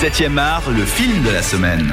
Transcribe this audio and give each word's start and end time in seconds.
7e 0.00 0.38
art, 0.38 0.70
le 0.70 0.84
film 0.84 1.24
de 1.24 1.30
la 1.30 1.42
semaine. 1.42 1.92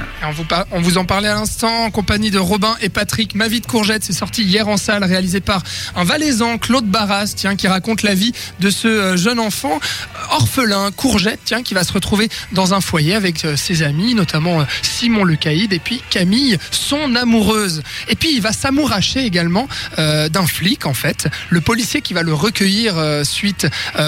On 0.72 0.80
vous, 0.80 1.00
en 1.00 1.06
parlait 1.06 1.28
à 1.28 1.34
l'instant 1.34 1.86
en 1.86 1.90
compagnie 1.90 2.30
de 2.30 2.38
Robin 2.38 2.76
et 2.80 2.90
Patrick. 2.90 3.34
Ma 3.34 3.48
vie 3.48 3.62
de 3.62 3.66
courgette, 3.66 4.04
c'est 4.04 4.14
sorti 4.14 4.44
hier 4.44 4.68
en 4.68 4.78
salle, 4.78 5.04
réalisé 5.04 5.40
par 5.40 5.64
un 5.96 6.04
Valaisan, 6.04 6.60
Claude 6.60 6.86
Barras, 6.86 7.34
tiens, 7.36 7.56
qui 7.56 7.68
raconte 7.68 8.04
la 8.04 8.14
vie 8.14 8.32
de 8.60 8.70
ce 8.70 8.88
euh, 8.88 9.18
jeune 9.18 9.40
enfant 9.40 9.80
euh, 9.80 10.36
orphelin, 10.36 10.92
courgette, 10.92 11.40
tiens, 11.46 11.64
qui 11.64 11.74
va 11.74 11.84
se 11.84 11.94
retrouver 11.94 12.30
dans 12.52 12.76
un 12.76 12.82
foyer 12.82 13.16
avec 13.16 13.44
euh, 13.44 13.56
ses 13.56 13.82
amis, 13.82 14.14
notamment 14.14 14.64
Simon 14.84 15.24
le 15.24 15.36
Caïd 15.36 15.74
et 15.74 15.80
puis 15.80 16.00
Camille, 16.12 16.60
son 16.70 17.16
amoureuse. 17.16 17.82
Et 18.08 18.16
puis 18.16 18.36
il 18.36 18.42
va 18.42 18.52
s'amouracher 18.52 19.26
également 19.26 19.68
d'un 19.98 20.46
flic, 20.46 20.86
en 20.86 20.94
fait, 20.94 21.28
le 21.50 21.62
policier 21.62 22.02
qui 22.02 22.14
va 22.14 22.22
le 22.22 22.34
recueillir 22.34 22.96
suite 23.24 23.68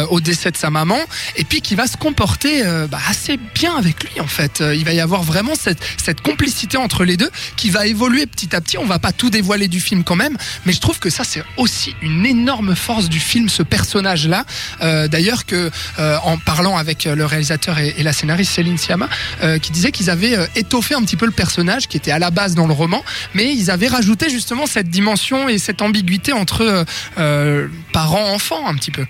au 0.09 0.20
décès 0.20 0.52
de 0.52 0.57
sa 0.57 0.70
maman, 0.70 1.00
et 1.36 1.43
puis 1.43 1.61
qui 1.61 1.75
va 1.75 1.88
se 1.88 1.98
comporter 1.98 2.64
bah, 2.89 3.00
assez 3.09 3.38
bien 3.55 3.75
avec 3.75 3.87
lui 4.04 4.22
en 4.22 4.28
fait. 4.28 4.62
Euh, 4.62 4.76
il 4.76 4.86
va 4.86 4.94
y 4.94 5.00
avoir 5.00 5.24
vraiment 5.24 5.54
cette, 5.56 6.22
complicité 6.22 6.78
entre 6.78 7.05
les 7.05 7.18
deux 7.18 7.30
qui 7.55 7.70
va 7.70 7.86
évoluer 7.86 8.26
petit 8.26 8.55
à 8.55 8.62
petit. 8.62 8.78
On 8.78 8.86
va 8.86 9.00
pas 9.00 9.12
tout 9.12 9.30
dévoiler 9.30 9.68
du 9.68 9.80
film 9.80 10.04
quand 10.04 10.16
même, 10.16 10.38
mais 10.66 10.73
je 10.73 10.80
trouve 10.80 11.00
que 11.00 11.09
ça 11.09 11.23
c'est 11.23 11.44
aussi 11.58 11.95
une 12.02 12.26
énorme 12.26 12.76
force 12.76 13.09
du 13.09 13.20
film, 13.20 13.50
ce 13.50 13.64
personnage-là. 13.64 14.45
Euh, 14.81 15.08
D'ailleurs 15.08 15.45
que 15.45 15.70
euh, 16.00 16.18
en 16.23 16.38
parlant 16.38 16.78
avec 16.78 17.05
le 17.05 17.26
réalisateur 17.26 17.78
et, 17.80 18.04
la 18.04 18.14
scénariste 18.14 18.54
Céline 18.54 18.78
Sciamma, 18.78 19.09
euh, 19.44 19.59
qui 19.59 19.72
disait 19.72 19.92
qu'ils 19.92 20.09
avaient 20.09 20.38
étoffé 20.56 20.95
un 20.95 21.02
petit 21.02 21.17
peu 21.17 21.26
le 21.26 21.31
personnage 21.31 21.88
qui 21.88 21.98
était 21.98 22.12
à 22.12 22.20
la 22.20 22.31
base 22.31 22.56
dans 22.56 22.67
le 22.67 22.73
roman, 22.73 23.04
mais 23.34 23.54
ils 23.54 23.72
avaient 23.72 23.88
rajouté 23.88 24.30
justement 24.30 24.66
cette 24.66 24.90
dimension 24.90 25.50
et 25.50 25.58
cette 25.58 25.81
ambiguïté 25.81 26.34
entre 26.34 26.86
parents-enfants 27.92 28.67
un 28.67 28.76
petit 28.76 28.92
peu. 28.92 29.06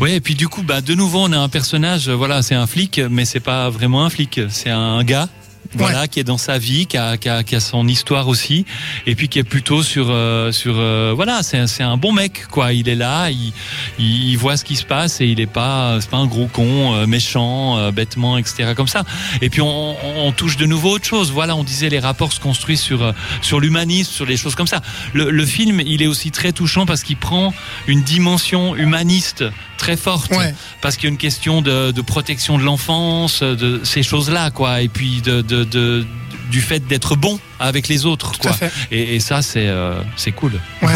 Ouais, 0.00 0.14
et 0.16 0.20
puis 0.20 0.34
du 0.34 0.48
coup, 0.48 0.62
bah, 0.62 0.80
de 0.80 0.94
nouveau, 0.94 1.20
on 1.22 1.32
a 1.32 1.38
un 1.38 1.48
personnage, 1.48 2.08
euh, 2.08 2.14
voilà, 2.14 2.42
c'est 2.42 2.54
un 2.54 2.66
flic, 2.66 3.00
mais 3.10 3.24
c'est 3.24 3.40
pas 3.40 3.70
vraiment 3.70 4.04
un 4.04 4.10
flic, 4.10 4.40
c'est 4.48 4.70
un 4.70 5.02
gars. 5.04 5.28
Voilà, 5.76 6.06
qui 6.08 6.20
est 6.20 6.24
dans 6.24 6.38
sa 6.38 6.56
vie, 6.58 6.86
qui 6.86 6.96
a, 6.98 7.16
qui, 7.16 7.28
a, 7.28 7.42
qui 7.42 7.56
a 7.56 7.60
son 7.60 7.88
histoire 7.88 8.28
aussi, 8.28 8.64
et 9.06 9.14
puis 9.16 9.28
qui 9.28 9.40
est 9.40 9.44
plutôt 9.44 9.82
sur, 9.82 10.06
euh, 10.10 10.52
sur, 10.52 10.74
euh, 10.76 11.12
voilà, 11.16 11.42
c'est 11.42 11.56
un- 11.58 11.66
c'est 11.66 11.82
un 11.82 11.96
bon 11.96 12.12
mec, 12.12 12.46
quoi. 12.48 12.72
Il 12.74 12.88
est 12.88 12.94
là, 12.94 13.30
il, 13.30 13.52
il, 13.98 14.28
il 14.28 14.36
voit 14.36 14.56
ce 14.56 14.64
qui 14.64 14.76
se 14.76 14.84
passe 14.84 15.20
et 15.20 15.26
il 15.26 15.40
est 15.40 15.46
pas, 15.50 15.96
c'est 16.00 16.10
pas 16.10 16.18
un 16.18 16.26
gros 16.26 16.46
con, 16.46 16.94
euh, 16.94 17.06
méchant, 17.06 17.76
euh, 17.78 17.90
bêtement, 17.90 18.36
etc. 18.38 18.74
Comme 18.76 18.86
ça. 18.88 19.04
Et 19.40 19.48
puis 19.50 19.62
on, 19.62 19.92
on, 19.92 20.26
on 20.28 20.32
touche 20.32 20.58
de 20.58 20.66
nouveau 20.66 20.90
autre 20.90 21.06
chose. 21.06 21.32
Voilà, 21.32 21.56
on 21.56 21.64
disait 21.64 21.88
les 21.88 21.98
rapports 21.98 22.32
se 22.32 22.40
construisent 22.40 22.82
sur, 22.82 23.02
euh, 23.02 23.12
sur 23.40 23.58
l'humanisme, 23.58 24.12
sur 24.12 24.26
les 24.26 24.36
choses 24.36 24.54
comme 24.54 24.68
ça. 24.68 24.80
Le, 25.12 25.30
le 25.30 25.46
film, 25.46 25.80
il 25.80 26.02
est 26.02 26.06
aussi 26.06 26.30
très 26.30 26.52
touchant 26.52 26.84
parce 26.86 27.02
qu'il 27.02 27.16
prend 27.16 27.52
une 27.88 28.02
dimension 28.02 28.76
humaniste 28.76 29.42
très 29.84 29.96
forte 29.96 30.30
Ouais. 30.34 30.54
parce 30.80 30.96
qu'il 30.96 31.04
y 31.04 31.06
a 31.08 31.12
une 31.12 31.18
question 31.18 31.60
de, 31.62 31.90
de 31.90 32.00
protection 32.02 32.56
de 32.58 32.62
l'enfance, 32.64 33.42
de 33.42 33.80
ces 33.84 34.02
choses-là, 34.02 34.50
quoi, 34.50 34.80
et 34.80 34.88
puis 34.88 35.20
de, 35.22 35.42
de, 35.42 35.64
de- 35.64 36.06
du 36.50 36.60
fait 36.60 36.80
d'être 36.86 37.16
bon 37.16 37.38
avec 37.58 37.88
les 37.88 38.04
autres, 38.06 38.32
Tout 38.32 38.48
à 38.48 38.52
quoi. 38.52 38.68
fait. 38.68 38.72
Et, 38.90 39.16
et 39.16 39.20
ça, 39.20 39.42
c'est 39.42 39.66
euh, 39.66 40.00
c'est 40.16 40.32
cool. 40.32 40.52
Ouais. 40.82 40.92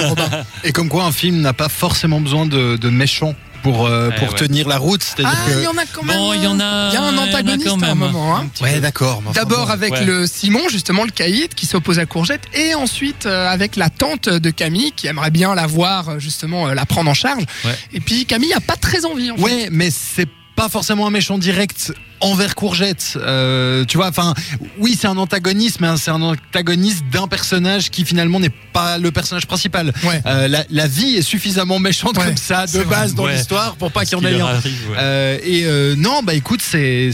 Et 0.65 0.73
comme 0.73 0.89
quoi 0.89 1.05
un 1.05 1.13
film 1.13 1.41
n'a 1.41 1.53
pas 1.55 1.69
forcément 1.69 2.21
besoin 2.21 2.47
de, 2.47 2.77
de 2.77 2.89
méchants 2.91 3.35
pour, 3.63 3.87
euh, 3.87 4.11
Eh 4.15 4.19
pour 4.19 4.29
ouais. 4.33 4.39
tenir 4.39 4.69
la 4.69 4.79
route. 4.79 5.03
Ah, 5.25 5.33
il 5.49 5.63
y 5.63 5.67
en 5.67 5.77
a 5.77 5.85
quand 5.93 6.03
même. 6.03 6.17
Bon, 6.17 6.33
il 6.33 6.43
y 6.43 6.47
en 6.47 6.59
a- 6.61 6.89
Il 6.91 6.95
y 6.95 6.97
a 6.97 7.03
un 7.03 7.17
a 7.19 7.21
antagoniste 7.23 7.69
quand 7.69 7.83
à 7.83 7.87
un 7.87 7.89
même. 7.95 7.99
moment. 7.99 8.37
hein. 8.37 8.49
Ouais, 8.61 8.81
d'accord. 8.81 9.23
D'abord 9.35 9.67
bon. 9.67 9.73
avec 9.73 9.93
Ouais. 9.93 10.05
le 10.05 10.27
Simon, 10.27 10.63
justement 10.71 11.05
le 11.05 11.11
caïd, 11.11 11.55
qui 11.55 11.67
s'oppose 11.67 11.99
à 11.99 12.07
Courgette, 12.07 12.43
et 12.55 12.75
ensuite 12.75 13.27
euh, 13.27 13.49
avec 13.49 13.77
la 13.77 13.91
tante 13.91 14.29
de 14.29 14.51
Camille, 14.51 14.93
qui 14.93 15.07
aimerait 15.07 15.31
bien 15.31 15.55
la 15.55 15.67
voir, 15.67 16.09
euh, 16.09 16.19
justement, 16.19 16.69
euh, 16.69 16.75
la 16.75 16.87
prendre 16.87 17.11
en 17.11 17.15
charge. 17.15 17.45
Ouais. 17.65 17.77
Et 17.93 18.01
puis 18.01 18.25
Camille 18.27 18.53
a 18.55 18.61
pas 18.61 18.77
très 18.77 19.05
envie. 19.05 19.31
En 19.31 19.37
fait. 19.37 19.43
Ouais, 19.43 19.69
mais 19.71 19.91
c'est 19.91 20.29
pas 20.59 20.69
forcément 20.69 21.07
un 21.07 21.11
méchant 21.11 21.39
direct 21.39 21.93
envers 22.21 22.57
Courgette. 22.57 23.17
Euh, 23.17 23.85
tu 23.85 23.97
vois, 23.97 24.09
enfin, 24.09 24.35
oui, 24.79 24.99
c'est 25.01 25.07
un 25.07 25.17
antagoniste, 25.17 25.79
mais 25.81 25.87
c'est 25.97 26.11
un 26.11 26.21
antagoniste 26.21 27.05
d'un 27.13 27.29
personnage 27.29 27.91
qui 27.91 28.05
finalement 28.05 28.41
n'est 28.41 28.51
pas 28.73 28.99
le 28.99 29.13
personnage 29.13 29.47
principal. 29.47 29.93
Ouais. 30.03 30.21
Euh, 30.27 30.49
la, 30.49 30.65
la 30.69 30.87
vie 30.89 31.15
est 31.15 31.23
suffisamment 31.23 31.79
méchante 31.79 32.19
Ouais, 32.19 32.25
comme 32.25 32.37
ça 32.37 32.67
de 32.67 32.73
vrai. 32.81 32.85
base 32.87 33.15
dans 33.15 33.27
Ouais. 33.27 33.37
l'histoire 33.37 33.77
pour 33.77 33.93
pas 33.93 34.05
qu'il 34.05 34.19
y 34.19 34.21
en 34.21 34.25
ait 34.25 34.41
un. 34.41 34.47
arrive. 34.47 34.75
Euh, 34.99 35.39
et 35.45 35.97
non, 35.97 36.23
bah 36.25 36.35
écoute, 36.35 36.61
c'est 36.61 37.11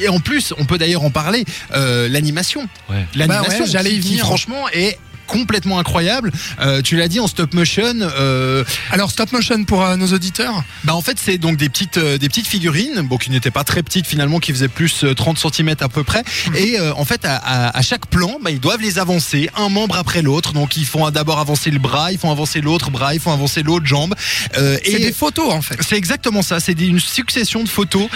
et 0.00 0.08
en 0.08 0.20
plus, 0.20 0.54
on 0.56 0.64
peut 0.64 0.78
d'ailleurs 0.78 1.02
en 1.02 1.10
parler. 1.10 1.44
L'animation, 1.74 2.68
l'animation, 3.16 3.64
Bah 3.64 3.70
j'allais 3.70 3.94
y 3.94 4.00
qui, 4.00 4.10
venir. 4.10 4.26
franchement 4.26 4.68
est 4.72 4.96
complètement 5.30 5.78
incroyable. 5.78 6.32
Euh, 6.60 6.82
tu 6.82 6.96
l'as 6.96 7.08
dit 7.08 7.20
en 7.20 7.28
stop 7.28 7.54
motion. 7.54 7.94
Euh, 8.00 8.64
Alors 8.90 9.10
stop 9.10 9.30
motion 9.32 9.64
pour 9.64 9.82
euh, 9.84 9.96
nos 9.96 10.08
auditeurs. 10.12 10.62
bah 10.84 10.94
en 10.94 11.02
fait 11.02 11.18
c'est 11.24 11.38
donc 11.38 11.56
des 11.56 11.68
petites 11.68 11.98
des 11.98 12.28
petites 12.28 12.46
figurines 12.48 13.00
bon 13.02 13.16
qui 13.16 13.30
n'étaient 13.30 13.50
pas 13.60 13.64
très 13.64 13.82
petites 13.82 14.06
finalement 14.06 14.38
qui 14.40 14.52
faisaient 14.52 14.68
plus 14.80 15.04
euh, 15.04 15.14
30 15.14 15.38
cm 15.38 15.68
à 15.80 15.88
peu 15.88 16.02
près 16.04 16.22
et 16.56 16.78
euh, 16.80 16.92
en 16.94 17.04
fait 17.04 17.24
à, 17.24 17.36
à- 17.36 17.78
à 17.78 17.82
chaque 17.82 18.06
plan 18.06 18.32
bah, 18.42 18.50
ils 18.50 18.60
doivent 18.60 18.80
les 18.82 18.98
avancer 18.98 19.48
un 19.56 19.68
membre 19.68 19.96
après 19.96 20.22
l'autre 20.22 20.52
donc 20.52 20.76
ils 20.76 20.84
font 20.86 21.08
d'abord 21.10 21.38
avancer 21.38 21.70
le 21.70 21.78
bras 21.78 22.10
ils 22.12 22.18
font 22.18 22.30
avancer 22.32 22.60
l'autre 22.60 22.90
bras 22.90 23.14
ils 23.14 23.20
font 23.20 23.32
avancer 23.32 23.62
l'autre 23.62 23.86
jambe 23.86 24.14
C'est 24.52 24.80
et 24.84 24.98
des 24.98 25.12
photos 25.12 25.52
en 25.52 25.62
fait. 25.62 25.76
c'est 25.86 25.96
exactement 25.96 26.42
ça, 26.42 26.58
c'est 26.60 26.78
une 26.80 27.00
succession 27.00 27.62
de 27.62 27.68
photos 27.68 28.08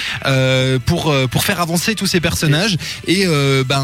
pour 0.86 1.14
pour 1.30 1.44
faire 1.44 1.60
avancer 1.60 1.94
tous 1.94 2.06
ces 2.06 2.20
personnages 2.20 2.76
et 3.06 3.26
ben 3.70 3.82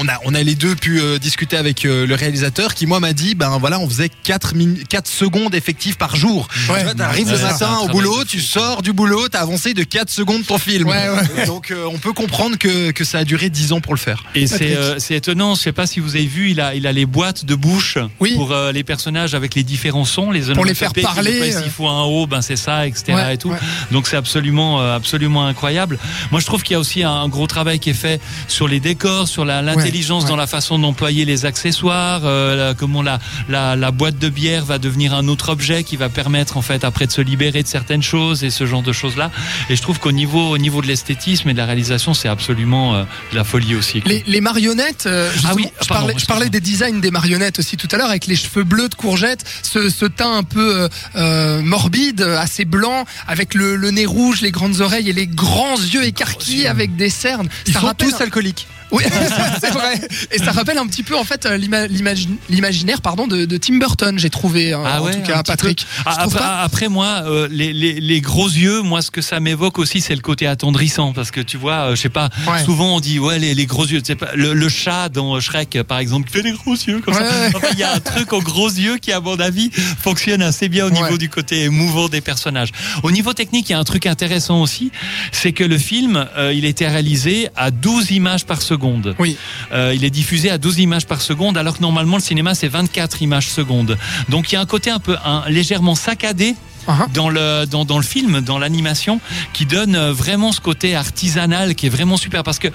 on 0.00 0.06
a 0.08 0.16
on 0.24 0.34
a 0.34 0.42
les 0.42 0.54
deux 0.54 0.74
pu 0.76 1.00
discuter 1.20 1.56
avec 1.56 1.82
le 1.84 2.14
réalisateur 2.14 2.51
qui 2.74 2.86
moi 2.86 3.00
m'a 3.00 3.12
dit 3.12 3.34
ben 3.34 3.58
voilà 3.58 3.78
on 3.80 3.88
faisait 3.88 4.08
4 4.08 4.54
4 4.88 5.08
secondes 5.08 5.54
effectives 5.54 5.96
par 5.96 6.16
jour. 6.16 6.48
Ouais. 6.68 6.78
Tu 6.78 6.84
vois, 6.84 6.94
t'arrives 6.94 7.26
Ouais, 7.26 7.36
le 7.36 7.42
matin 7.42 7.78
au 7.82 7.88
boulot, 7.88 8.24
tu 8.24 8.40
sors 8.40 8.82
du 8.82 8.92
boulot, 8.92 9.28
t'as 9.28 9.40
avancé 9.40 9.74
de 9.74 9.82
4 9.84 10.10
secondes 10.10 10.44
ton 10.46 10.58
film. 10.58 10.88
Ouais, 10.88 11.08
ouais. 11.08 11.46
Donc 11.46 11.70
euh, 11.70 11.86
on 11.92 11.98
peut 11.98 12.12
comprendre 12.12 12.56
que 12.58 12.90
que 12.90 13.04
ça 13.04 13.18
a 13.18 13.24
duré 13.24 13.50
10 13.50 13.72
ans 13.72 13.80
pour 13.80 13.94
le 13.94 13.98
faire. 13.98 14.24
Et 14.34 14.46
c'est 14.46 14.76
euh, 14.76 14.98
c'est 14.98 15.14
étonnant, 15.14 15.54
je 15.54 15.60
sais 15.62 15.72
pas 15.72 15.86
si 15.86 16.00
vous 16.00 16.16
avez 16.16 16.26
vu, 16.26 16.50
il 16.50 16.60
a, 16.60 16.74
il 16.74 16.86
a 16.86 16.92
les 16.92 17.06
boîtes 17.06 17.44
de 17.44 17.54
bouche 17.54 17.98
Oui. 18.20 18.34
pour 18.34 18.52
euh, 18.52 18.72
les 18.72 18.84
personnages 18.84 19.34
avec 19.34 19.54
les 19.54 19.62
différents 19.62 20.04
sons, 20.04 20.30
les 20.30 20.42
Pour 20.54 20.64
les 20.64 20.74
faire 20.74 20.92
parler. 20.92 21.52
S'il 21.52 21.70
faut 21.70 21.88
un 21.88 22.02
haut, 22.04 22.26
ben 22.26 22.42
c'est 22.42 22.56
ça, 22.56 22.86
etc. 22.86 23.14
Ouais, 23.14 23.34
et 23.34 23.38
tout. 23.38 23.50
ouais. 23.50 23.58
Donc 23.90 24.06
c'est 24.06 24.16
absolument, 24.16 24.80
euh, 24.80 24.96
absolument 24.96 25.46
incroyable. 25.46 25.98
Moi 26.30 26.40
je 26.40 26.46
trouve 26.46 26.62
qu'il 26.62 26.74
y 26.74 26.76
a 26.76 26.80
aussi 26.80 27.02
un 27.02 27.28
gros 27.28 27.46
travail 27.46 27.78
qui 27.78 27.90
est 27.90 27.94
fait 27.94 28.20
sur 28.48 28.68
les 28.68 28.80
décors, 28.80 29.28
sur 29.28 29.44
l'intelligence 29.44 30.24
ouais. 30.24 30.28
dans 30.28 30.36
la 30.36 30.46
façon 30.46 30.78
d'employer 30.78 31.24
les 31.24 31.44
accessoires, 31.44 32.22
euh, 32.24 32.41
la- 32.56 32.74
comment 32.74 33.02
la, 33.02 33.18
la, 33.48 33.76
la 33.76 33.90
boîte 33.90 34.18
de 34.18 34.28
bière 34.28 34.64
va 34.64 34.78
devenir 34.78 35.14
un 35.14 35.28
autre 35.28 35.50
objet 35.50 35.84
qui 35.84 35.96
va 35.96 36.08
permettre 36.08 36.56
en 36.56 36.62
fait 36.62 36.84
après 36.84 37.06
de 37.06 37.12
se 37.12 37.20
libérer 37.20 37.62
de 37.62 37.68
certaines 37.68 38.02
choses 38.02 38.44
et 38.44 38.50
ce 38.50 38.66
genre 38.66 38.82
de 38.82 38.92
choses 38.92 39.16
là. 39.16 39.30
Et 39.70 39.76
je 39.76 39.82
trouve 39.82 39.98
qu'au 39.98 40.12
niveau, 40.12 40.50
au 40.50 40.58
niveau 40.58 40.82
de 40.82 40.86
l'esthétisme 40.86 41.48
et 41.48 41.52
de 41.52 41.58
la 41.58 41.66
réalisation, 41.66 42.14
c'est 42.14 42.28
absolument 42.28 42.94
euh, 42.94 43.04
de 43.32 43.36
la 43.36 43.44
folie 43.44 43.74
aussi. 43.74 44.00
quoi. 44.00 44.10
Les, 44.12 44.24
les 44.26 44.40
marionnettes, 44.40 45.04
euh, 45.06 45.30
Ah 45.44 45.52
oui, 45.54 45.66
je, 45.80 45.86
pardon, 45.88 46.06
parlais, 46.06 46.14
je 46.18 46.26
parlais 46.26 46.48
des 46.50 46.60
designs 46.60 47.00
des 47.00 47.10
marionnettes 47.10 47.58
aussi 47.58 47.76
tout 47.76 47.88
à 47.92 47.96
l'heure 47.96 48.10
avec 48.10 48.26
les 48.26 48.36
cheveux 48.36 48.64
bleus 48.64 48.88
de 48.88 48.94
courgette, 48.94 49.44
ce, 49.62 49.88
ce 49.90 50.04
teint 50.06 50.36
un 50.36 50.42
peu 50.42 50.82
euh, 50.82 50.88
euh, 51.16 51.62
morbide, 51.62 52.22
assez 52.22 52.64
blanc, 52.64 53.04
avec 53.28 53.54
le, 53.54 53.76
le 53.76 53.90
nez 53.90 54.06
rouge, 54.06 54.40
les 54.40 54.50
grandes 54.50 54.80
oreilles 54.80 55.10
et 55.10 55.12
les 55.12 55.26
grands 55.26 55.76
yeux 55.76 56.04
écarquillés 56.04 56.66
avec 56.68 56.96
des 56.96 57.10
cernes. 57.10 57.48
Ils 57.66 57.72
Ça 57.74 57.80
sont 57.80 57.86
rappelle 57.86 58.10
tous 58.10 58.20
alcooliques. 58.20 58.66
Oui, 58.90 59.04
c'est 59.60 59.70
vrai. 59.70 59.98
Et 60.32 60.38
ça 60.38 60.52
rappelle 60.52 60.76
un 60.76 60.86
petit 60.86 61.02
peu 61.02 61.16
en 61.16 61.24
fait 61.24 61.46
euh, 61.46 61.56
l'ima- 61.56 61.86
l'imagi- 61.86 62.21
l'imaginaire 62.48 63.00
pardon 63.00 63.26
de, 63.26 63.44
de 63.44 63.56
Tim 63.56 63.78
Burton, 63.78 64.18
j'ai 64.18 64.30
trouvé 64.30 64.72
euh, 64.72 64.82
Ah 64.84 65.02
en 65.02 65.10
tout 65.10 65.22
cas 65.22 65.42
Patrick. 65.42 65.86
Ah, 66.06 66.26
après, 66.62 66.88
moi, 66.88 67.22
euh, 67.26 67.48
les, 67.50 67.72
les, 67.72 68.00
les 68.00 68.20
gros 68.20 68.48
yeux, 68.48 68.82
moi, 68.82 69.02
ce 69.02 69.10
que 69.10 69.20
ça 69.22 69.40
m'évoque 69.40 69.78
aussi, 69.78 70.00
c'est 70.00 70.14
le 70.14 70.20
côté 70.20 70.46
attendrissant, 70.46 71.12
parce 71.12 71.30
que 71.30 71.40
tu 71.40 71.56
vois, 71.56 71.90
euh, 71.90 71.94
je 71.96 72.00
sais 72.02 72.08
pas, 72.08 72.30
Ouais. 72.46 72.64
souvent 72.64 72.96
on 72.96 73.00
dit 73.00 73.18
ouais 73.18 73.38
les, 73.38 73.54
les 73.54 73.66
gros 73.66 73.86
yeux, 73.86 74.00
tu 74.00 74.06
sais 74.06 74.14
pas, 74.16 74.30
le, 74.34 74.52
le 74.54 74.68
chat 74.68 75.08
dans 75.08 75.38
Shrek, 75.40 75.82
par 75.86 75.98
exemple, 75.98 76.30
fait 76.30 76.42
des 76.42 76.52
gros 76.52 76.74
yeux 76.74 77.00
comme 77.00 77.14
Ouais, 77.14 77.20
ça. 77.28 77.48
Enfin, 77.56 77.68
il 77.72 77.78
y 77.78 77.82
a 77.82 77.92
un 77.94 78.00
truc 78.00 78.32
aux 78.32 78.40
gros 78.42 78.68
yeux 78.70 78.98
qui, 78.98 79.12
à 79.12 79.20
mon 79.20 79.38
avis, 79.40 79.70
fonctionne 79.70 80.42
assez 80.42 80.68
bien 80.68 80.86
au 80.86 80.90
niveau 80.90 81.18
du 81.18 81.28
côté 81.28 81.62
émouvant 81.64 82.08
des 82.08 82.20
personnages. 82.20 82.70
Au 83.02 83.10
niveau 83.10 83.32
technique, 83.32 83.68
il 83.68 83.72
y 83.72 83.74
a 83.74 83.78
un 83.78 83.84
truc 83.84 84.06
intéressant 84.06 84.60
aussi, 84.62 84.90
c'est 85.32 85.52
que 85.52 85.64
le 85.64 85.78
film, 85.78 86.26
euh, 86.36 86.52
il 86.52 86.64
a 86.64 86.68
été 86.68 86.86
réalisé 86.86 87.48
à 87.56 87.70
12 87.70 88.10
images 88.10 88.44
par 88.44 88.62
seconde. 88.62 89.14
Oui. 89.18 89.36
Euh, 89.72 89.92
il 89.94 90.04
est 90.04 90.10
diffusé 90.10 90.50
à 90.50 90.58
12 90.58 90.78
images 90.80 91.06
par 91.06 91.20
seconde, 91.20 91.56
alors 91.56 91.76
que 91.76 91.82
normalement 91.82 92.11
le 92.16 92.22
cinéma 92.22 92.54
c'est 92.54 92.68
24 92.68 93.22
images 93.22 93.50
secondes. 93.50 93.98
Donc 94.28 94.52
il 94.52 94.54
y 94.54 94.58
a 94.58 94.60
un 94.60 94.66
côté 94.66 94.90
un 94.90 94.98
peu 94.98 95.16
un, 95.24 95.44
légèrement 95.48 95.94
saccadé 95.94 96.54
Uh-huh. 96.88 97.12
dans 97.14 97.28
le 97.28 97.64
dans, 97.66 97.84
dans 97.84 97.98
le 97.98 98.02
film, 98.04 98.40
dans 98.40 98.58
l'animation, 98.58 99.20
qui 99.52 99.66
donne 99.66 99.94
euh, 99.94 100.12
vraiment 100.12 100.50
ce 100.52 100.60
côté 100.60 100.96
artisanal 100.96 101.74
qui 101.74 101.86
est 101.86 101.90
vraiment 101.90 102.16
super. 102.16 102.42
Parce 102.42 102.58
que 102.58 102.68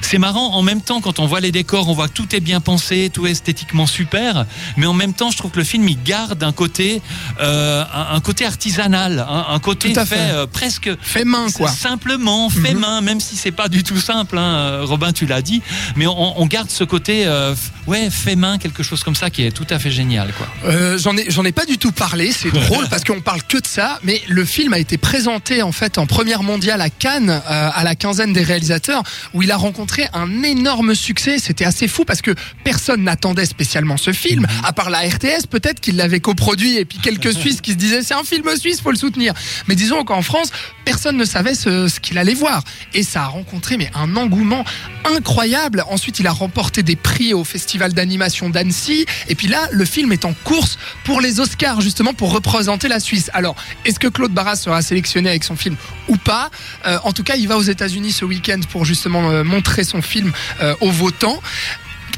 c'est 0.00 0.18
marrant, 0.18 0.54
en 0.54 0.62
même 0.62 0.80
temps, 0.80 1.00
quand 1.00 1.18
on 1.18 1.26
voit 1.26 1.40
les 1.40 1.50
décors, 1.52 1.88
on 1.88 1.92
voit 1.94 2.08
que 2.08 2.12
tout 2.14 2.34
est 2.36 2.40
bien 2.40 2.60
pensé, 2.60 3.10
tout 3.12 3.26
est 3.26 3.32
esthétiquement 3.32 3.86
super, 3.86 4.46
mais 4.76 4.86
en 4.86 4.92
même 4.94 5.12
temps, 5.12 5.30
je 5.30 5.36
trouve 5.38 5.50
que 5.50 5.58
le 5.58 5.64
film 5.64 5.88
il 5.88 6.02
garde 6.02 6.42
un 6.42 6.52
côté 6.52 7.02
euh, 7.40 7.84
un, 7.92 8.14
un 8.16 8.20
côté 8.20 8.44
artisanal, 8.46 9.26
un, 9.28 9.46
un 9.54 9.58
côté 9.58 9.92
Tout 9.92 10.00
à 10.00 10.06
fait, 10.06 10.16
fait. 10.16 10.30
euh, 10.32 10.46
presque 10.46 10.90
Fait 11.00 11.24
main 11.24 11.46
quoi. 11.52 11.70
Simplement, 11.70 12.50
fait 12.50 12.74
Mhm. 12.74 12.80
main, 12.80 13.00
même 13.00 13.20
si 13.20 13.36
c'est 13.36 13.50
pas 13.50 13.68
du 13.68 13.82
tout 13.82 13.98
simple, 14.00 14.38
hein, 14.38 14.80
Robin, 14.82 15.12
tu 15.12 15.26
l'as 15.26 15.42
dit, 15.42 15.62
mais 15.96 16.06
on, 16.06 16.40
on 16.40 16.46
garde 16.46 16.70
ce 16.70 16.84
côté, 16.84 17.26
euh, 17.26 17.54
f- 17.54 17.58
ouais, 17.86 18.10
fait 18.10 18.36
main, 18.36 18.58
quelque 18.58 18.82
chose 18.82 19.02
comme 19.02 19.14
ça 19.16 19.30
qui 19.30 19.42
est 19.44 19.50
tout 19.50 19.66
à 19.70 19.78
fait 19.78 19.90
génial, 19.90 20.32
quoi. 20.34 20.46
Euh, 20.64 20.98
j'en 20.98 21.16
ai 21.16 21.30
j'en 21.30 21.44
ai 21.44 21.52
pas 21.52 21.64
du 21.66 21.78
tout 21.78 21.92
parlé, 21.92 22.30
c'est 22.32 22.50
drôle 22.52 22.88
parce 22.88 23.04
qu'on 23.04 23.20
parle 23.20 23.42
que 23.48 23.56
de 23.56 23.66
ça, 23.66 23.98
mais 24.02 24.20
le 24.28 24.44
film 24.44 24.74
a 24.74 24.78
été 24.78 24.98
présenté 24.98 25.62
en 25.62 25.72
fait 25.72 25.96
en 25.96 26.06
première 26.06 26.42
mondiale 26.42 26.82
à 26.82 26.90
Cannes 26.90 27.30
euh, 27.30 27.70
à 27.74 27.82
la 27.82 27.94
quinzaine 27.94 28.34
des 28.34 28.42
réalisateurs 28.42 29.02
où 29.32 29.42
il 29.42 29.50
a 29.50 29.56
rencontré 29.56 30.06
un 30.12 30.42
énorme 30.42 30.94
succès. 30.94 31.38
C'était 31.38 31.64
assez 31.64 31.88
fou 31.88 32.04
parce 32.04 32.20
que 32.20 32.34
personne 32.62 33.02
n'attendait 33.04 33.46
spécialement 33.46 33.96
ce 33.96 34.12
film, 34.12 34.46
à 34.64 34.72
part 34.74 34.90
la 34.90 35.00
RTS 35.00 35.46
peut-être 35.50 35.80
qu'il 35.80 35.96
l'avait 35.96 36.20
coproduit 36.20 36.76
et 36.76 36.84
puis 36.84 36.98
quelques 36.98 37.32
Suisses 37.38 37.60
qui 37.62 37.72
se 37.72 37.76
disaient 37.76 38.02
c'est 38.02 38.14
un 38.14 38.24
film 38.24 38.44
suisse, 38.56 38.82
faut 38.82 38.90
le 38.90 38.98
soutenir. 38.98 39.32
Mais 39.66 39.74
disons 39.74 40.04
qu'en 40.04 40.22
France, 40.22 40.50
personne 40.84 41.16
ne 41.16 41.24
savait 41.24 41.54
ce, 41.54 41.88
ce 41.88 42.00
qu'il 42.00 42.18
allait 42.18 42.34
voir 42.34 42.62
et 42.92 43.02
ça 43.02 43.22
a 43.22 43.26
rencontré 43.26 43.78
mais 43.78 43.90
un 43.94 44.14
engouement 44.16 44.64
incroyable. 45.04 45.84
Ensuite, 45.88 46.20
il 46.20 46.26
a 46.26 46.32
remporté 46.32 46.82
des 46.82 46.96
prix 46.96 47.32
au 47.32 47.44
festival 47.44 47.94
d'animation 47.94 48.50
d'Annecy 48.50 49.06
et 49.28 49.34
puis 49.34 49.48
là, 49.48 49.68
le 49.70 49.86
film 49.86 50.12
est 50.12 50.26
en 50.26 50.34
course 50.44 50.78
pour 51.04 51.22
les 51.22 51.40
Oscars 51.40 51.80
justement 51.80 52.12
pour 52.12 52.32
représenter 52.32 52.88
la 52.88 53.00
Suisse. 53.00 53.30
Alors, 53.38 53.54
est-ce 53.84 54.00
que 54.00 54.08
Claude 54.08 54.32
Barras 54.32 54.56
sera 54.56 54.82
sélectionné 54.82 55.30
avec 55.30 55.44
son 55.44 55.54
film 55.54 55.76
ou 56.08 56.16
pas 56.16 56.50
Euh, 56.86 56.98
En 57.04 57.12
tout 57.12 57.22
cas, 57.22 57.36
il 57.36 57.46
va 57.46 57.56
aux 57.56 57.62
États-Unis 57.62 58.10
ce 58.10 58.24
week-end 58.24 58.58
pour 58.72 58.84
justement 58.84 59.30
euh, 59.30 59.44
montrer 59.44 59.84
son 59.84 60.02
film 60.02 60.32
euh, 60.60 60.74
aux 60.80 60.90
votants. 60.90 61.40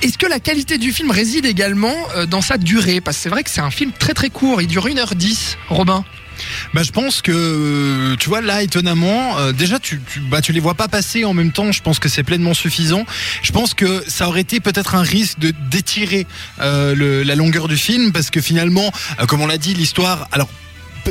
Est-ce 0.01 0.17
que 0.17 0.25
la 0.25 0.41
qualité 0.41 0.79
du 0.79 0.95
film 0.95 1.11
réside 1.11 1.45
également 1.45 1.95
dans 2.31 2.41
sa 2.41 2.57
durée? 2.57 3.03
Parce 3.03 3.19
que 3.19 3.23
c'est 3.25 3.29
vrai 3.29 3.43
que 3.43 3.51
c'est 3.51 3.61
un 3.61 3.71
film 3.71 3.93
très 3.93 4.15
très 4.15 4.31
court, 4.31 4.63
il 4.63 4.67
dure 4.67 4.87
1h10, 4.87 5.57
Robin. 5.69 6.07
Bah, 6.73 6.83
je 6.83 6.91
pense 6.91 7.21
que, 7.21 8.15
tu 8.19 8.31
vois, 8.31 8.41
là, 8.41 8.63
étonnamment, 8.63 9.53
déjà, 9.53 9.79
tu, 9.79 10.01
tu, 10.11 10.21
bah, 10.21 10.41
tu 10.41 10.53
les 10.53 10.61
vois 10.61 10.73
pas 10.73 10.89
passer 10.89 11.27
en 11.27 11.35
même 11.35 11.53
temps. 11.53 11.71
Je 11.71 11.83
pense 11.83 11.99
que 11.99 12.09
c'est 12.09 12.23
pleinement 12.23 12.55
suffisant. 12.55 13.05
Je 13.43 13.53
pense 13.53 13.75
que 13.75 14.03
ça 14.09 14.27
aurait 14.27 14.41
été 14.41 14.59
peut-être 14.59 14.95
un 14.95 15.03
risque 15.03 15.39
de 15.39 15.53
d'étirer 15.71 16.27
la 16.59 17.35
longueur 17.35 17.69
du 17.69 17.77
film 17.77 18.11
parce 18.11 18.31
que 18.31 18.41
finalement, 18.41 18.91
comme 19.29 19.43
on 19.43 19.47
l'a 19.47 19.59
dit, 19.59 19.75
l'histoire, 19.75 20.29
alors. 20.33 20.49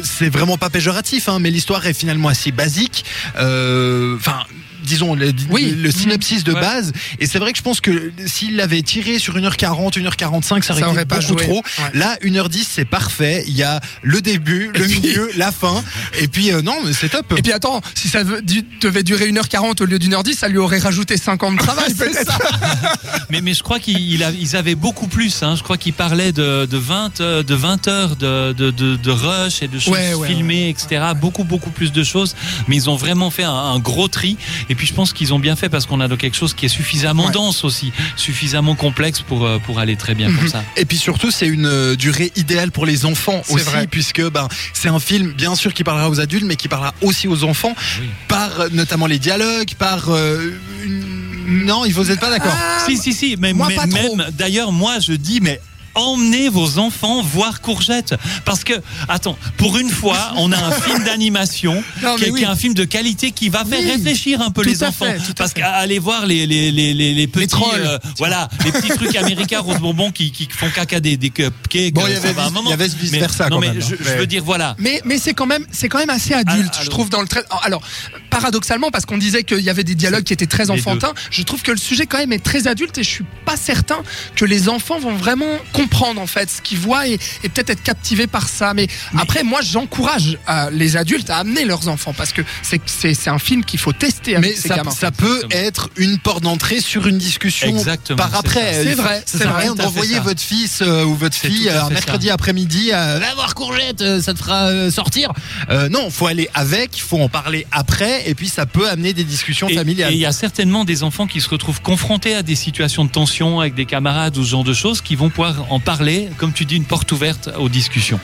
C'est 0.04 0.30
vraiment 0.30 0.58
pas 0.58 0.70
péjoratif, 0.70 1.30
hein, 1.30 1.40
mais 1.40 1.52
l'histoire 1.52 1.86
est 1.86 1.94
finalement 1.94 2.30
assez 2.30 2.52
basique. 2.52 3.06
Euh, 3.38 4.16
Enfin, 4.18 4.44
disons 4.84 5.16
le, 5.16 5.32
Oui. 5.50 5.76
le 5.78 5.92
synopsis 5.92 6.44
de 6.44 6.54
Ouais. 6.54 6.62
base. 6.62 6.92
Et 7.20 7.26
c'est 7.28 7.40
vrai 7.40 7.52
que 7.52 7.58
je 7.58 7.64
pense 7.64 7.82
que 7.82 8.12
s'il 8.26 8.56
l'avait 8.56 8.82
tiré 8.82 9.20
sur 9.20 9.36
1h40, 9.38 9.98
1h45, 9.98 10.64
ça 10.64 10.74
aurait, 10.74 10.82
Ça 10.82 10.88
aurait 10.90 11.02
été 11.04 11.06
pas 11.06 11.20
beaucoup 11.20 11.38
joué. 11.40 11.44
trop. 11.48 11.64
Ouais. 11.80 11.92
Là, 12.00 12.18
1h10, 12.24 12.66
c'est 12.70 12.86
parfait. 12.86 13.44
Il 13.48 13.56
y 13.56 13.64
a 13.64 13.80
le 14.02 14.22
début, 14.22 14.72
le 14.74 14.86
puis- 14.86 15.00
milieu, 15.00 15.30
la 15.38 15.52
fin. 15.52 15.84
Et 16.20 16.28
puis, 16.28 16.52
euh, 16.52 16.62
non, 16.62 16.76
mais 16.86 16.94
c'est 16.94 17.10
top. 17.10 17.34
Et 17.38 17.42
puis 17.42 17.52
attends, 17.52 17.82
si 17.96 18.08
ça 18.08 18.24
devait 18.24 19.04
durer 19.04 19.28
1h40 19.28 19.82
au 19.82 19.86
lieu 19.86 20.00
d'une 20.00 20.14
heure 20.14 20.24
10, 20.24 20.36
ça 20.36 20.48
lui 20.48 20.58
aurait 20.58 20.80
rajouté 20.80 21.18
5 21.18 21.44
ans 21.44 21.52
de 21.52 21.58
travail 21.58 21.94
peut-être. 21.98 22.38
Mais, 23.30 23.42
mais 23.42 23.54
je 23.54 23.62
crois 23.62 23.80
qu'ils 23.80 24.56
avaient 24.56 24.76
beaucoup 24.76 25.08
plus. 25.08 25.44
Hein. 25.44 25.56
Je 25.56 25.62
crois 25.64 25.78
qu'ils 25.78 25.94
parlaient 25.94 26.32
de, 26.32 26.66
de 26.66 26.78
20, 26.78 27.22
euh, 27.22 27.44
de 27.44 27.54
20 27.54 27.88
heures 27.88 28.16
de, 28.16 28.54
de, 28.54 28.72
de, 28.72 28.96
de 28.96 29.12
rush 29.12 29.62
et 29.62 29.68
de 29.68 29.78
choses 29.78 29.94
Ouais, 29.94 30.14
ouais, 30.16 30.28
filmées, 30.28 30.70
etc. 30.70 31.12
Beaucoup, 31.20 31.44
beaucoup 31.44 31.70
plus 31.70 31.92
de 31.92 32.04
choses. 32.04 32.36
Mais 32.68 32.76
ils 32.76 32.90
ont 32.90 32.96
vraiment 32.96 33.30
fait 33.30 33.44
un, 33.44 33.52
un 33.54 33.80
gros 33.80 34.08
tri. 34.08 34.38
Et 34.70 34.76
puis 34.76 34.86
je 34.88 34.94
pense 34.94 35.14
qu'ils 35.14 35.34
ont 35.34 35.40
bien 35.40 35.56
fait 35.56 35.68
parce 35.70 35.86
qu'on 35.86 36.00
a 36.00 36.08
quelque 36.16 36.38
chose 36.38 36.54
qui 36.54 36.66
est 36.66 36.70
suffisamment 36.70 37.26
Ouais. 37.28 37.32
dense 37.32 37.64
aussi, 37.64 37.92
suffisamment 38.16 38.76
complexe 38.76 39.22
pour, 39.22 39.46
euh, 39.46 39.58
pour 39.60 39.80
aller 39.80 39.96
très 39.96 40.16
bien 40.16 40.32
comme 40.32 40.48
ça. 40.48 40.64
Et 40.78 40.86
puis 40.86 40.98
surtout, 40.98 41.32
c'est 41.32 41.48
une 41.48 41.66
euh, 41.66 41.96
durée 41.96 42.32
idéale 42.36 42.72
pour 42.72 42.86
les 42.86 43.06
enfants 43.06 43.42
aussi, 43.50 43.66
vrai. 43.66 43.88
puisque 43.88 44.22
ben 44.30 44.48
c'est 44.74 44.90
un 44.90 45.00
film 45.00 45.32
bien 45.32 45.56
sûr 45.56 45.74
qui 45.74 45.84
parlera 45.84 46.10
aux 46.10 46.20
adultes, 46.20 46.46
mais 46.46 46.56
qui 46.56 46.68
parlera 46.68 46.94
aussi 47.02 47.28
aux 47.28 47.44
enfants, 47.44 47.74
Oui. 48.02 48.08
par 48.28 48.60
euh, 48.62 48.70
notamment 48.72 49.08
les 49.08 49.20
dialogues, 49.20 49.74
par 49.78 50.10
euh, 50.10 50.52
une- 50.86 51.66
non, 51.66 51.84
il 51.86 51.94
vous 51.94 52.12
êtes 52.12 52.20
pas 52.20 52.30
d'accord. 52.30 52.54
Ah, 52.56 52.84
Si, 52.86 52.96
si, 52.98 53.12
si, 53.12 53.36
mais, 53.40 53.54
moi, 53.54 53.68
mais 53.70 53.76
pas 53.76 53.88
trop. 53.88 54.16
même, 54.16 54.28
d'ailleurs, 54.38 54.72
moi, 54.72 55.00
je 55.00 55.14
dis, 55.14 55.40
mais 55.42 55.60
emmenez 56.00 56.50
vos 56.50 56.78
enfants 56.80 57.22
voir 57.22 57.62
Courgette. 57.62 58.16
Parce 58.46 58.64
que, 58.64 58.74
attends, 59.08 59.38
pour 59.58 59.78
une 59.78 59.90
fois, 59.90 60.34
on 60.38 60.52
a 60.52 60.58
un 60.58 60.72
film 60.72 61.04
d'animation, 61.04 61.84
Non, 62.04 62.16
qui, 62.16 62.22
mais 62.24 62.28
est- 62.28 62.32
oui. 62.32 62.46
un 62.46 62.56
film 62.56 62.74
de 62.74 62.84
qualité 62.84 63.32
qui 63.32 63.50
va 63.50 63.66
faire 63.66 63.80
Oui. 63.80 63.92
réfléchir 63.92 64.42
un 64.42 64.52
peu 64.52 64.62
Tout 64.64 64.70
les 64.70 64.84
enfants. 64.84 65.06
fait, 65.06 65.34
parce 65.36 65.54
qu'aller 65.54 66.00
voir 66.00 66.26
les, 66.26 66.46
les, 66.48 66.72
les, 66.72 66.94
les, 66.94 67.14
les 67.14 67.28
petits, 67.28 67.48
trolls. 67.48 67.82
euh, 67.86 67.98
voilà, 68.18 68.50
les 68.66 68.72
petits 68.72 68.90
trucs 68.90 69.16
américains 69.16 69.60
rose 69.62 69.78
bonbon 69.78 70.12
qui, 70.12 70.32
qui 70.32 70.48
font 70.50 70.70
caca 70.70 71.00
des, 71.00 71.18
des 71.18 71.30
cupcakes. 71.30 71.94
Bon, 71.94 72.04
il 72.08 72.14
y 72.14 72.16
ça 72.16 72.24
avait 72.24 72.34
va 72.34 72.46
un 72.46 72.50
vice- 72.50 72.70
y 72.70 72.74
avait 72.74 72.88
vice 72.88 73.12
Mais- 73.12 73.20
versa 73.20 73.44
Non, 73.50 73.56
quand 73.58 73.62
mais 73.62 73.68
même, 73.74 73.82
je, 73.82 73.94
hein. 73.96 73.98
je 74.00 74.10
Mais- 74.10 74.16
veux 74.18 74.28
dire, 74.28 74.44
voilà. 74.44 74.76
Mais, 74.80 75.02
mais 75.06 75.18
c'est 75.18 75.34
quand 75.34 75.46
même, 75.46 75.66
c'est 75.72 75.90
quand 75.90 76.00
même 76.00 76.10
assez 76.10 76.34
adulte, 76.34 76.70
Alors, 76.74 76.84
je 76.84 76.90
trouve, 76.90 77.10
dans 77.10 77.22
le 77.22 77.28
trait. 77.28 77.44
Alors, 77.64 77.82
paradoxalement, 78.30 78.92
parce 78.92 79.06
qu'on 79.06 79.18
disait 79.18 79.44
qu'il 79.44 79.60
y 79.62 79.70
avait 79.70 79.84
des 79.84 79.96
dialogues 79.96 80.24
qui 80.24 80.34
étaient 80.34 80.46
très 80.48 80.70
enfantins, 80.70 81.14
je 81.32 81.42
trouve 81.44 81.62
que 81.62 81.72
le 81.72 81.78
sujet 81.78 82.06
quand 82.06 82.18
même 82.18 82.32
est 82.34 82.44
très 82.44 82.68
adulte 82.68 82.98
et 82.98 83.04
je 83.04 83.10
suis 83.10 83.26
pas 83.46 83.58
certain 83.58 84.02
que 84.36 84.46
les 84.46 84.70
enfants 84.70 85.00
vont 85.00 85.16
vraiment 85.16 85.58
comprendre 85.74 86.22
en 86.22 86.28
fait 86.28 86.50
ce 86.50 86.62
qu'ils 86.62 86.78
voient 86.80 87.08
et, 87.08 87.20
et 87.44 87.50
peut-être 87.50 87.70
être 87.72 87.84
captivés 87.84 88.28
par 88.28 88.48
ça. 88.50 88.74
Mais, 88.74 88.88
après, 89.18 89.44
moi, 89.44 89.60
j'encourage 89.62 90.38
euh, 90.50 90.70
les 90.72 90.98
adultes 90.98 91.30
à 91.30 91.38
amener 91.38 91.66
leurs 91.66 91.88
enfants 91.88 92.14
parce 92.14 92.32
que 92.34 92.42
c'est 92.86 93.28
un 93.28 93.40
film 93.40 93.64
qu'il 93.66 93.80
faut 93.80 93.94
tester 93.94 94.36
avec 94.36 94.52
Mais 94.52 94.56
ces 94.56 94.68
ça, 94.70 94.76
gamins. 94.78 94.92
ça 94.92 95.12
peut 95.12 95.42
Exactement. 95.44 95.64
être 95.68 95.90
une 95.98 96.18
porte 96.20 96.44
d'entrée 96.44 96.80
sur 96.82 97.08
une 97.08 97.18
discussion 97.18 97.68
Exactement, 97.68 98.18
par 98.18 98.32
c'est 98.32 98.38
après. 98.38 98.74
C'est 98.84 98.94
vrai, 98.96 99.24
c'est 99.26 99.46
à 99.46 99.58
rien 99.58 99.72
à 99.74 99.76
d'envoyer 99.76 100.20
votre 100.20 100.42
fils 100.42 100.82
euh, 100.82 101.04
ou 101.06 101.16
votre 101.16 101.36
C'est 101.36 101.50
fille 101.50 101.70
à 101.70 101.84
euh, 101.84 101.88
un 101.88 101.90
mercredi 101.90 102.30
après-midi. 102.30 102.92
euh, 102.94 103.20
Va 103.20 103.34
voir 103.36 103.56
Courgette, 103.56 104.02
euh, 104.02 104.22
ça 104.22 104.34
te 104.34 104.40
fera 104.40 104.68
euh, 104.68 104.92
sortir. 104.92 105.32
Euh, 105.70 105.90
non, 105.90 106.10
faut 106.10 106.28
aller 106.28 106.50
avec, 106.54 107.00
faut 107.02 107.20
en 107.20 107.30
parler 107.30 107.66
après, 107.72 108.19
et 108.26 108.34
puis 108.36 108.50
ça 108.50 108.66
peut 108.66 108.90
amener 108.90 109.14
des 109.14 109.24
discussions 109.24 109.68
Et- 109.68 109.76
familiales. 109.76 110.12
Et 110.12 110.16
il 110.16 110.20
y 110.20 110.26
a 110.26 110.32
certainement 110.32 110.86
des 110.86 111.04
enfants 111.04 111.28
qui 111.28 111.42
se 111.42 111.50
retrouvent 111.50 111.82
confrontés 111.82 112.34
à 112.34 112.42
des 112.44 112.56
situations 112.56 113.06
de 113.06 113.12
tension 113.12 113.60
avec 113.60 113.76
des 113.76 113.86
camarades 113.86 114.38
ou 114.38 114.44
ce 114.44 114.50
genre 114.50 114.64
de 114.64 114.74
choses 114.74 115.02
qui 115.02 115.16
vont 115.16 115.30
pouvoir 115.30 115.72
en 115.72 115.80
parler, 115.80 116.30
comme 116.38 116.54
tu 116.54 116.66
dis, 116.66 116.76
une 116.76 116.86
porte 116.86 117.12
ouverte 117.12 117.50
aux 117.60 117.70
discussions. 117.70 118.18